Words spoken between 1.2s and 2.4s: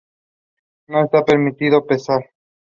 permitido pasar.